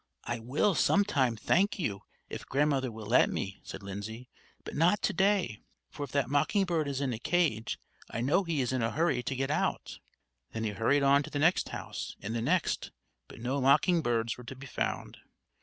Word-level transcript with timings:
"I 0.23 0.39
will 0.39 0.73
sometime, 0.73 1.35
thank 1.35 1.77
you, 1.77 2.01
if 2.27 2.47
Grandmother 2.47 2.91
will 2.91 3.05
let 3.05 3.29
me," 3.29 3.59
said 3.61 3.83
Lindsay; 3.83 4.31
"but 4.63 4.75
not 4.75 5.03
to 5.03 5.13
day; 5.13 5.59
for 5.91 6.03
if 6.05 6.11
that 6.13 6.27
mocking 6.27 6.65
bird 6.65 6.87
is 6.87 7.01
in 7.01 7.13
a 7.13 7.19
cage, 7.19 7.77
I 8.09 8.19
know 8.19 8.43
he's 8.43 8.73
in 8.73 8.81
a 8.81 8.89
hurry 8.89 9.21
to 9.21 9.35
get 9.35 9.51
out." 9.51 9.99
Then 10.53 10.63
he 10.63 10.71
hurried 10.71 11.03
on 11.03 11.21
to 11.21 11.29
the 11.29 11.37
next 11.37 11.69
house, 11.69 12.15
and 12.19 12.33
the 12.33 12.41
next; 12.41 12.89
but 13.27 13.41
no 13.41 13.61
mocking 13.61 14.01
birds 14.01 14.39
were 14.39 14.43
to 14.45 14.55
be 14.55 14.65
found. 14.65 15.19